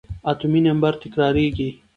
اتومي 0.29 0.59
نمبر 0.67 0.93
تکرارېږي. 1.01 1.69